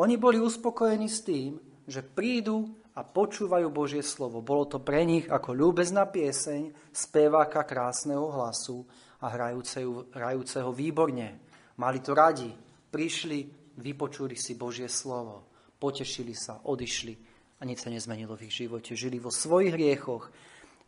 [0.00, 4.40] Oni boli uspokojení s tým, že prídu a počúvajú Božie slovo.
[4.40, 8.88] Bolo to pre nich ako ľúbezná pieseň speváka krásneho hlasu
[9.26, 11.42] a hrajúceho, hrajúceho výborne.
[11.82, 12.54] Mali to radi.
[12.86, 13.38] Prišli,
[13.82, 15.50] vypočuli si Božie slovo,
[15.82, 17.14] potešili sa, odišli
[17.58, 18.94] a nič sa nezmenilo v ich živote.
[18.94, 20.30] Žili vo svojich hriechoch,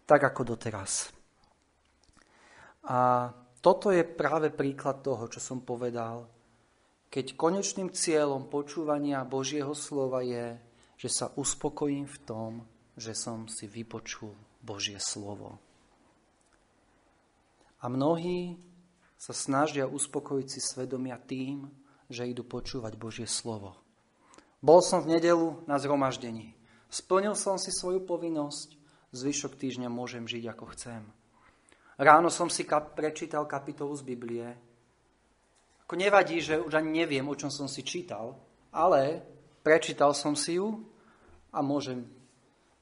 [0.07, 1.11] tak ako doteraz.
[2.87, 6.31] A toto je práve príklad toho, čo som povedal.
[7.11, 10.57] Keď konečným cieľom počúvania Božieho slova je,
[10.97, 12.51] že sa uspokojím v tom,
[12.95, 15.68] že som si vypočul Božie slovo.
[17.79, 18.59] A mnohí
[19.19, 21.67] sa snažia uspokojiť si svedomia tým,
[22.09, 23.77] že idú počúvať Božie slovo.
[24.59, 26.59] Bol som v nedelu na zhromaždení.
[26.91, 28.75] Splnil som si svoju povinnosť,
[29.15, 31.03] zvyšok týždňa môžem žiť ako chcem.
[31.99, 34.47] Ráno som si kap- prečítal kapitolu z Biblie.
[35.87, 38.39] Ako nevadí, že už ani neviem, o čom som si čítal,
[38.71, 39.23] ale
[39.67, 40.87] prečítal som si ju
[41.51, 42.07] a môžem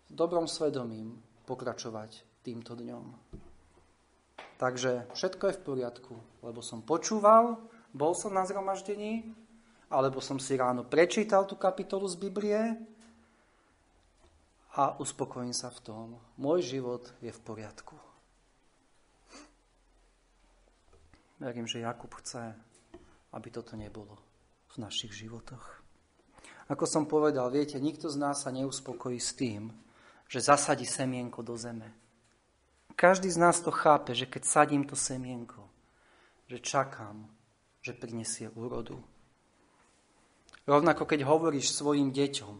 [0.06, 1.16] s dobrom svedomím
[1.48, 3.04] pokračovať týmto dňom.
[4.56, 7.60] Takže všetko je v poriadku, lebo som počúval,
[7.92, 9.36] bol som na zhromaždení,
[9.92, 12.60] alebo som si ráno prečítal tú kapitolu z Biblie
[14.72, 16.06] a uspokojím sa v tom.
[16.40, 17.96] Môj život je v poriadku.
[21.36, 22.56] Verím, že Jakub chce,
[23.36, 24.16] aby toto nebolo
[24.72, 25.84] v našich životoch.
[26.72, 29.68] Ako som povedal, viete, nikto z nás sa neuspokojí s tým,
[30.26, 32.05] že zasadí semienko do zeme
[32.96, 35.68] každý z nás to chápe, že keď sadím to semienko,
[36.48, 37.28] že čakám,
[37.84, 38.98] že prinesie úrodu.
[40.66, 42.54] Rovnako keď hovoríš svojim deťom,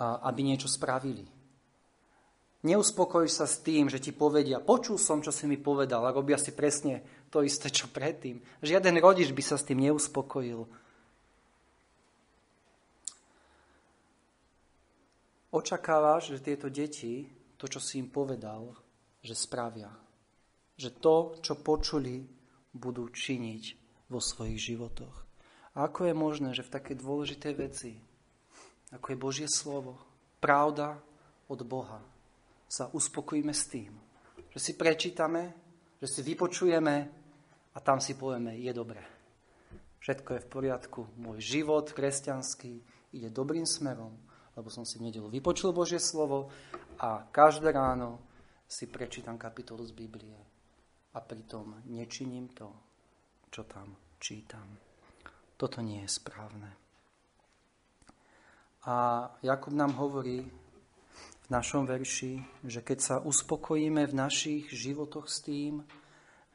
[0.00, 1.28] aby niečo spravili.
[2.64, 6.40] Neuspokojíš sa s tým, že ti povedia, počul som, čo si mi povedal a robia
[6.40, 8.40] si presne to isté, čo predtým.
[8.64, 10.64] Žiaden rodič by sa s tým neuspokojil.
[15.52, 18.74] Očakávaš, že tieto deti to, čo si im povedal,
[19.24, 19.90] že spravia.
[20.74, 22.26] Že to, čo počuli,
[22.74, 23.62] budú činiť
[24.10, 25.16] vo svojich životoch.
[25.74, 27.92] A ako je možné, že v takej dôležitej veci,
[28.94, 29.98] ako je Božie slovo,
[30.38, 30.98] pravda
[31.50, 32.02] od Boha,
[32.70, 33.94] sa uspokojíme s tým,
[34.50, 35.54] že si prečítame,
[35.98, 36.96] že si vypočujeme
[37.74, 39.02] a tam si povieme, je dobré.
[40.02, 42.72] Všetko je v poriadku, môj život kresťanský
[43.14, 44.14] ide dobrým smerom,
[44.54, 46.50] lebo som si v nedelu vypočul Božie slovo
[47.02, 48.22] a každé ráno
[48.64, 50.38] si prečítam kapitolu z Biblie
[51.14, 52.70] a pritom nečiním to,
[53.50, 54.66] čo tam čítam.
[55.54, 56.70] Toto nie je správne.
[58.84, 60.44] A Jakub nám hovorí
[61.44, 65.84] v našom verši, že keď sa uspokojíme v našich životoch s tým,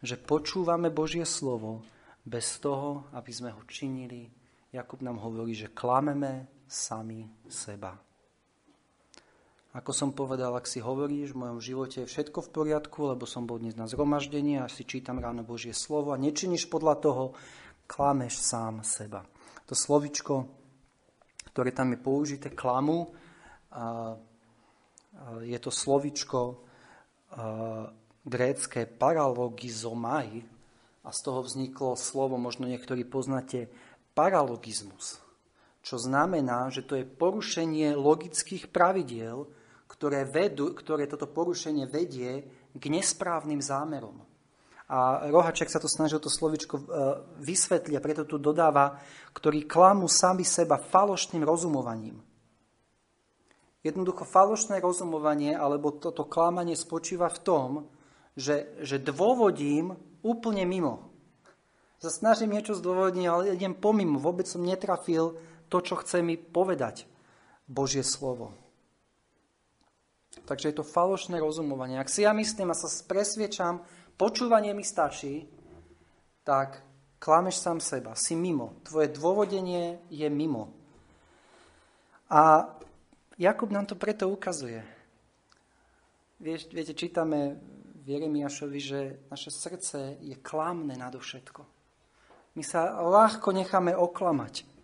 [0.03, 1.81] že počúvame Božie slovo
[2.25, 4.29] bez toho, aby sme ho činili,
[4.69, 7.97] Jakub nám hovorí, že klameme sami seba.
[9.73, 13.45] Ako som povedal, ak si hovoríš, v mojom živote je všetko v poriadku, lebo som
[13.45, 17.23] bol dnes na zhromaždení a si čítam ráno Božie slovo a nečiníš podľa toho,
[17.85, 19.25] klameš sám seba.
[19.69, 20.45] To slovičko,
[21.53, 23.13] ktoré tam je použité, klamu,
[25.45, 26.65] je to slovičko
[28.25, 30.41] grécké paralogizomai
[31.05, 33.69] a z toho vzniklo slovo, možno niektorí poznáte,
[34.17, 35.21] paralogizmus,
[35.79, 39.47] čo znamená, že to je porušenie logických pravidiel,
[39.89, 44.21] ktoré, vedú, ktoré toto porušenie vedie k nesprávnym zámerom.
[44.89, 46.83] A Rohaček sa to snažil to slovičko e,
[47.45, 48.97] vysvetliť a preto tu dodáva,
[49.37, 52.17] ktorí klamú sami seba falošným rozumovaním.
[53.85, 57.69] Jednoducho falošné rozumovanie alebo toto klamanie spočíva v tom,
[58.33, 59.93] že, že dôvodím
[60.25, 61.09] úplne mimo.
[61.99, 64.17] Sa snažím niečo zdôvodniť, ale idem pomimo.
[64.17, 65.35] Vôbec som netrafil
[65.69, 67.05] to, čo chce mi povedať
[67.69, 68.51] Božie slovo.
[70.49, 72.01] Takže je to falošné rozumovanie.
[72.01, 73.85] Ak si ja myslím a sa presviečam,
[74.17, 75.45] počúvanie mi stačí,
[76.41, 76.81] tak
[77.21, 78.81] klameš sám seba, si mimo.
[78.81, 80.73] Tvoje dôvodenie je mimo.
[82.29, 82.73] A
[83.39, 84.83] Jakub nám to preto ukazuje.
[86.39, 87.59] Vieš, viete, čítame
[88.03, 88.99] v Jeremiašovi, že
[89.31, 91.61] naše srdce je klamné nadovšetko.
[92.55, 94.78] My sa ľahko necháme oklamať.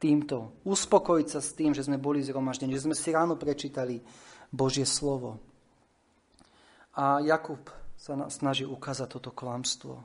[0.00, 0.56] Týmto.
[0.64, 4.00] Uspokojiť sa s tým, že sme boli zhromaždení, že sme si ráno prečítali
[4.48, 5.36] Božie slovo.
[6.96, 7.60] A Jakub
[8.00, 10.00] sa snaží ukázať toto klamstvo.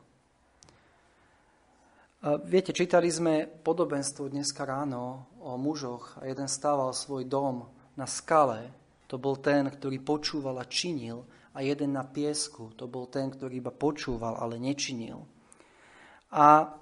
[2.45, 8.73] Viete, čítali sme podobenstvo dneska ráno o mužoch a jeden stával svoj dom na skale.
[9.07, 12.73] To bol ten, ktorý počúval a činil a jeden na piesku.
[12.81, 15.21] To bol ten, ktorý iba počúval, ale nečinil.
[16.33, 16.73] A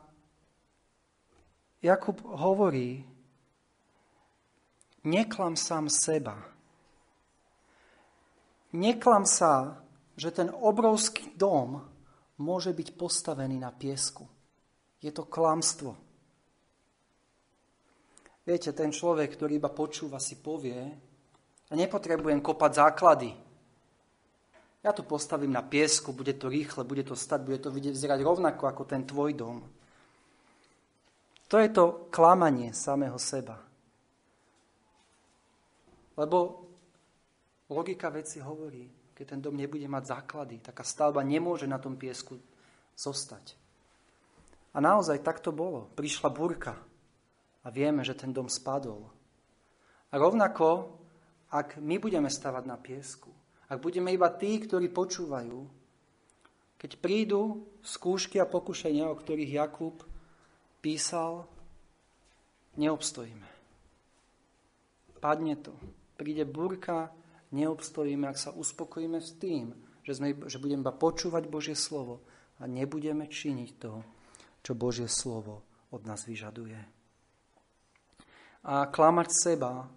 [1.83, 3.03] Jakub hovorí,
[5.03, 6.39] neklam sám seba.
[8.71, 9.83] Neklam sa,
[10.15, 11.83] že ten obrovský dom
[12.39, 14.23] môže byť postavený na piesku.
[15.03, 15.99] Je to klamstvo.
[18.47, 20.79] Viete, ten človek, ktorý iba počúva, si povie,
[21.67, 23.31] a nepotrebujem kopať základy.
[24.83, 28.67] Ja to postavím na piesku, bude to rýchle, bude to stať, bude to vyzerať rovnako
[28.71, 29.63] ako ten tvoj dom.
[31.53, 33.61] To je to klamanie samého seba.
[36.17, 36.65] Lebo
[37.69, 42.41] logika veci hovorí, keď ten dom nebude mať základy, taká stavba nemôže na tom piesku
[42.97, 43.53] zostať.
[44.73, 45.93] A naozaj tak to bolo.
[45.93, 46.73] Prišla burka
[47.61, 49.05] a vieme, že ten dom spadol.
[50.09, 50.97] A rovnako,
[51.53, 53.29] ak my budeme stavať na piesku,
[53.69, 55.69] ak budeme iba tí, ktorí počúvajú,
[56.81, 60.12] keď prídu skúšky a pokušenia, o ktorých Jakub
[60.83, 61.47] písal,
[62.75, 63.47] neobstojíme.
[65.23, 65.71] Padne to.
[66.19, 67.15] Príde burka,
[67.55, 69.71] neobstojíme, ak sa uspokojíme s tým,
[70.03, 72.19] že, sme, že budeme iba počúvať Božie slovo
[72.59, 74.03] a nebudeme činiť to,
[74.59, 75.63] čo Božie slovo
[75.95, 76.75] od nás vyžaduje.
[78.67, 79.87] A klamať seba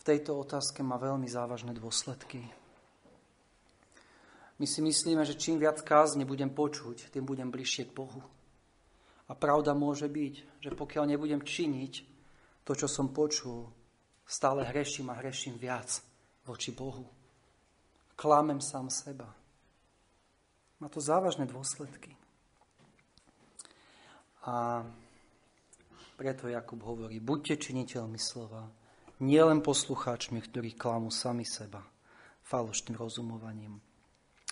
[0.00, 2.40] v tejto otázke má veľmi závažné dôsledky.
[4.58, 8.24] My si myslíme, že čím viac kázne budem počuť, tým budem bližšie k Bohu.
[9.28, 11.92] A pravda môže byť, že pokiaľ nebudem činiť
[12.64, 13.68] to, čo som počul,
[14.24, 16.00] stále hreším a hreším viac
[16.48, 17.04] voči Bohu.
[18.16, 19.28] Klamem sám seba.
[20.80, 22.16] Má to závažné dôsledky.
[24.48, 24.80] A
[26.16, 28.64] preto Jakub hovorí, buďte činiteľmi slova,
[29.20, 31.84] nielen poslucháčmi, ktorí klamú sami seba
[32.48, 33.76] falošným rozumovaním.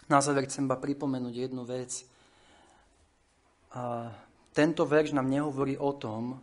[0.07, 2.05] Na záver chcem ba pripomenúť jednu vec.
[3.73, 4.13] A
[4.57, 6.41] tento verš nám nehovorí o tom,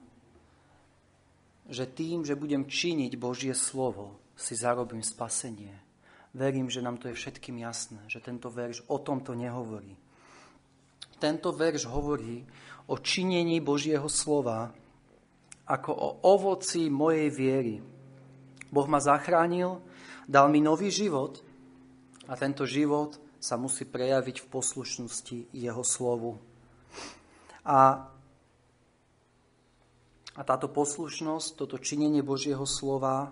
[1.65, 5.73] že tým, že budem činiť Božie slovo, si zarobím spasenie.
[6.38, 9.97] Verím, že nám to je všetkým jasné, že tento verš o tomto nehovorí.
[11.17, 12.45] Tento verš hovorí
[12.86, 14.69] o činení Božieho slova
[15.65, 17.76] ako o ovoci mojej viery.
[18.69, 19.82] Boh ma zachránil,
[20.30, 21.41] dal mi nový život
[22.30, 26.53] a tento život sa musí prejaviť v poslušnosti jeho slovu.
[27.63, 28.12] A,
[30.36, 33.32] a táto poslušnosť, toto činenie Božieho slova,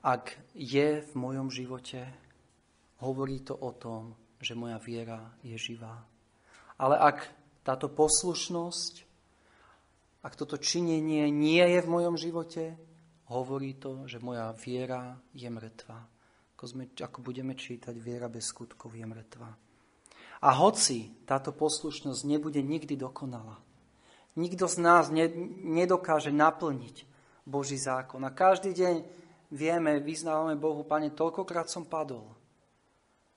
[0.00, 2.04] ak je v mojom živote,
[3.04, 6.04] hovorí to o tom, že moja viera je živá.
[6.80, 7.28] Ale ak
[7.60, 9.04] táto poslušnosť,
[10.24, 12.76] ak toto činenie nie je v mojom živote,
[13.28, 16.00] hovorí to, že moja viera je mŕtva.
[16.56, 19.48] Ako, sme, ako budeme čítať, viera bez skutkov je mŕtva.
[20.40, 23.60] A hoci táto poslušnosť nebude nikdy dokonalá,
[24.40, 25.28] nikto z nás ne,
[25.64, 27.04] nedokáže naplniť
[27.44, 28.24] Boží zákon.
[28.24, 29.04] A každý deň
[29.52, 32.32] vieme, vyznávame Bohu, Pane, toľkokrát som padol,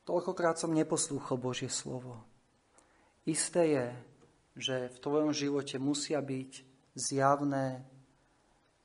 [0.08, 2.24] toľkokrát som neposlúchol Božie slovo.
[3.28, 3.88] Isté je,
[4.54, 6.52] že v tvojom živote musia byť
[6.94, 7.84] zjavné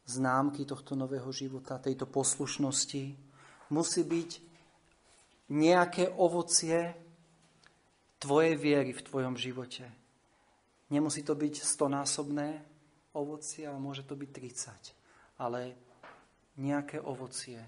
[0.08, 3.14] známky tohto nového života, tejto poslušnosti.
[3.68, 4.30] Musí byť
[5.52, 6.96] nejaké ovocie
[8.18, 9.86] tvojej viery v tvojom živote.
[10.90, 12.62] Nemusí to byť stonásobné
[13.14, 14.30] ovocie, ale môže to byť
[15.38, 15.42] 30.
[15.42, 15.60] Ale
[16.58, 17.62] nejaké ovocie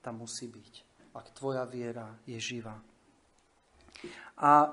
[0.00, 0.74] tam musí byť,
[1.12, 2.80] ak tvoja viera je živá.
[4.38, 4.72] A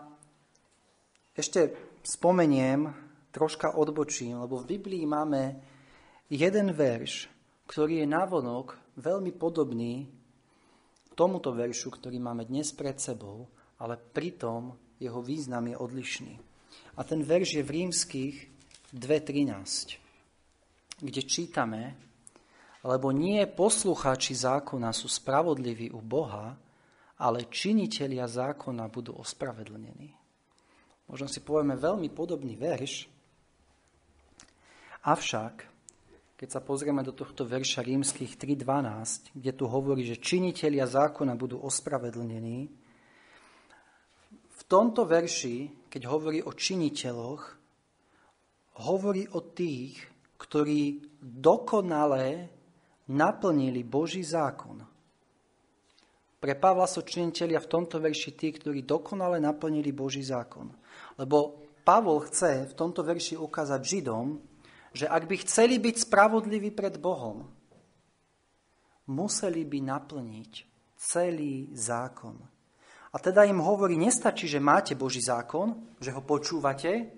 [1.35, 1.73] ešte
[2.05, 2.87] spomeniem,
[3.35, 5.59] troška odbočím, lebo v Biblii máme
[6.31, 7.27] jeden verš,
[7.67, 10.07] ktorý je navonok veľmi podobný
[11.17, 13.49] tomuto veršu, ktorý máme dnes pred sebou,
[13.81, 16.39] ale pritom jeho význam je odlišný.
[16.95, 18.35] A ten verš je v rímskych
[18.95, 21.95] 2.13, kde čítame,
[22.85, 26.55] lebo nie poslucháči zákona sú spravodliví u Boha,
[27.19, 30.25] ale činitelia zákona budú ospravedlnení
[31.09, 33.07] možno si povieme veľmi podobný verš,
[35.05, 35.53] avšak,
[36.35, 41.61] keď sa pozrieme do tohto verša rímskych 3.12, kde tu hovorí, že činitelia zákona budú
[41.63, 42.67] ospravedlnení,
[44.67, 47.43] tomto verši, keď hovorí o činiteľoch,
[48.85, 50.01] hovorí o tých,
[50.35, 52.49] ktorí dokonale
[53.09, 54.83] naplnili Boží zákon.
[56.35, 60.69] Pre Pavla sú činiteľia v tomto verši tí, ktorí dokonale naplnili Boží zákon.
[61.17, 64.41] Lebo Pavol chce v tomto verši ukázať Židom,
[64.93, 67.45] že ak by chceli byť spravodliví pred Bohom,
[69.09, 70.51] museli by naplniť
[70.97, 72.54] celý zákon.
[73.15, 77.15] A teda im hovorí, nestačí, že máte Boží zákon, že ho počúvate,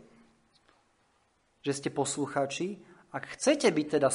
[1.66, 2.78] že ste posluchači.
[3.10, 4.14] Ak chcete byť teda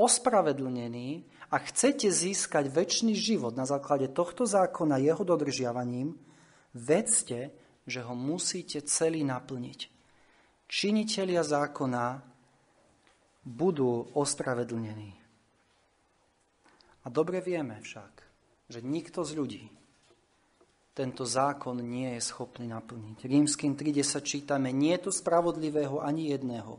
[0.00, 6.16] ospravedlnení a chcete získať väčší život na základe tohto zákona jeho dodržiavaním,
[6.72, 7.52] vedzte,
[7.84, 9.92] že ho musíte celý naplniť.
[10.72, 12.24] Činitelia zákona
[13.44, 15.12] budú ospravedlnení.
[17.04, 18.24] A dobre vieme však,
[18.72, 19.83] že nikto z ľudí
[20.94, 23.26] tento zákon nie je schopný naplniť.
[23.26, 26.78] Rímským 3.10 čítame, nie je tu spravodlivého ani jedného,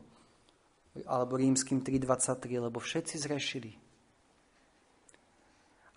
[1.04, 3.76] alebo rímským 3.23, lebo všetci zrešili.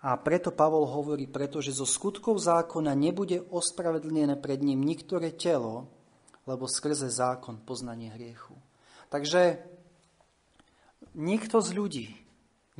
[0.00, 5.88] A preto Pavol hovorí, pretože zo skutkov zákona nebude ospravedlnené pred ním niektoré telo,
[6.48, 8.56] lebo skrze zákon poznanie hriechu.
[9.12, 9.60] Takže
[11.16, 12.08] nikto z ľudí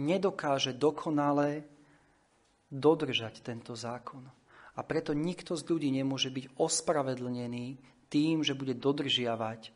[0.00, 1.68] nedokáže dokonale
[2.72, 4.24] dodržať tento zákon.
[4.80, 7.76] A preto nikto z ľudí nemôže byť ospravedlnený
[8.08, 9.68] tým, že bude dodržiavať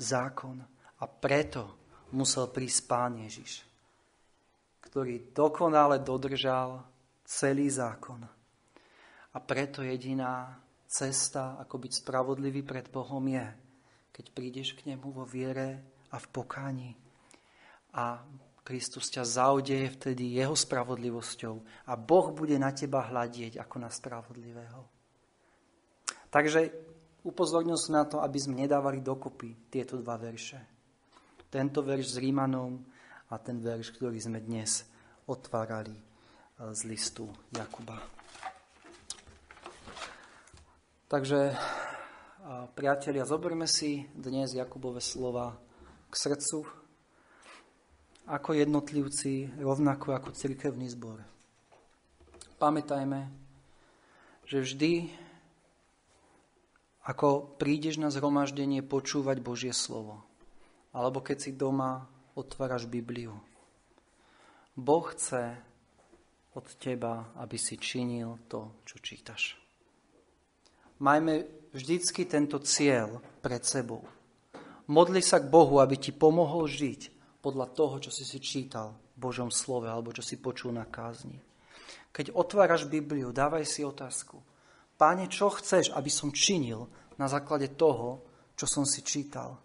[0.00, 0.64] zákon.
[0.96, 1.76] A preto
[2.16, 3.60] musel prísť Pán Ježiš,
[4.80, 6.80] ktorý dokonale dodržal
[7.28, 8.24] celý zákon.
[9.30, 10.56] A preto jediná
[10.88, 13.44] cesta, ako byť spravodlivý pred Bohom je,
[14.10, 16.90] keď prídeš k Nemu vo viere a v pokáni.
[17.94, 18.24] A
[18.70, 21.54] Kristus ťa zaudeje vtedy Jeho spravodlivosťou
[21.90, 24.86] a Boh bude na teba hľadieť ako na spravodlivého.
[26.30, 26.70] Takže
[27.26, 30.62] upozornil som na to, aby sme nedávali dokopy tieto dva verše.
[31.50, 32.78] Tento verš s Rímanom
[33.26, 34.86] a ten verš, ktorý sme dnes
[35.26, 36.02] otvárali e,
[36.70, 37.98] z listu Jakuba.
[41.10, 41.58] Takže,
[42.78, 45.58] priatelia, zoberme si dnes Jakubové slova
[46.06, 46.79] k srdcu,
[48.30, 51.18] ako jednotlivci, rovnako ako cirkevný zbor.
[52.62, 53.26] Pamätajme,
[54.46, 55.10] že vždy,
[57.02, 60.22] ako prídeš na zhromaždenie počúvať Božie slovo,
[60.94, 62.06] alebo keď si doma
[62.38, 63.34] otváraš Bibliu.
[64.78, 65.58] Boh chce
[66.54, 69.58] od teba, aby si činil to, čo čítaš.
[71.02, 74.06] Majme vždycky tento cieľ pred sebou.
[74.86, 79.28] Modli sa k Bohu, aby ti pomohol žiť podľa toho, čo si si čítal v
[79.28, 81.40] Božom slove alebo čo si počul na kázni.
[82.12, 84.40] Keď otváraš Bibliu, dávaj si otázku.
[85.00, 88.20] Páne, čo chceš, aby som činil na základe toho,
[88.52, 89.56] čo som si čítal?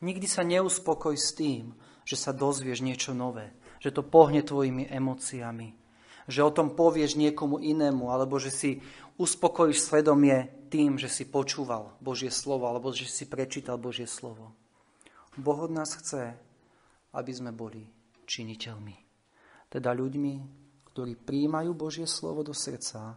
[0.00, 5.76] Nikdy sa neuspokoj s tým, že sa dozvieš niečo nové, že to pohne tvojimi emóciami,
[6.26, 8.70] že o tom povieš niekomu inému, alebo že si
[9.20, 14.56] uspokojíš svedomie tým, že si počúval Božie slovo, alebo že si prečítal Božie slovo.
[15.36, 16.34] Boh od nás chce,
[17.12, 17.84] aby sme boli
[18.24, 18.96] činiteľmi.
[19.68, 20.34] Teda ľuďmi,
[20.92, 23.16] ktorí príjmajú Božie slovo do srdca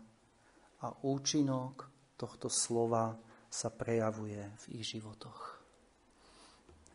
[0.79, 3.15] a účinok tohto slova
[3.51, 5.59] sa prejavuje v ich životoch.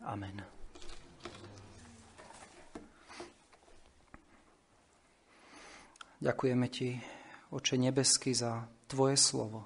[0.05, 0.41] Amen.
[6.21, 6.89] Ďakujeme Ti,
[7.49, 9.65] Oče nebeský, za Tvoje slovo.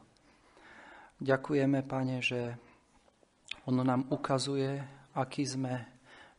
[1.19, 2.55] Ďakujeme, Pane, že
[3.67, 4.79] ono nám ukazuje,
[5.15, 5.94] aký sme,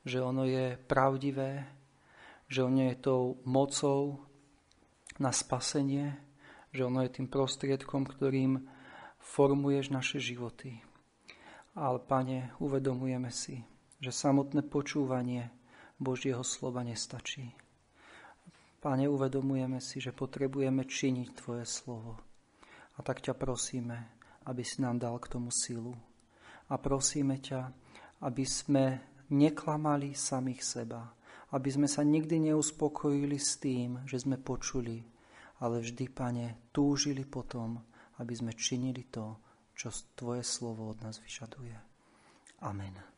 [0.07, 1.67] že ono je pravdivé,
[2.47, 4.23] že ono je tou mocou
[5.19, 6.15] na spasenie,
[6.71, 8.63] že ono je tým prostriedkom, ktorým
[9.19, 10.79] formuješ naše životy.
[11.75, 13.67] Ale, Pane, uvedomujeme si,
[13.99, 15.51] že samotné počúvanie
[15.99, 17.51] Božieho slova nestačí.
[18.79, 22.21] Páne, uvedomujeme si, že potrebujeme činiť Tvoje slovo.
[22.97, 24.15] A tak ťa prosíme,
[24.47, 25.99] aby si nám dal k tomu silu.
[26.71, 27.75] A prosíme ťa,
[28.23, 31.03] aby sme neklamali samých seba.
[31.55, 34.99] Aby sme sa nikdy neuspokojili s tým, že sme počuli,
[35.63, 37.79] ale vždy, Pane, túžili potom,
[38.19, 39.41] aby sme činili to,
[39.73, 41.77] čo Tvoje slovo od nás vyžaduje.
[42.67, 43.16] Amen.